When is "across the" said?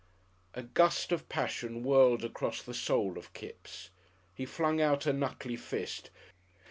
2.25-2.73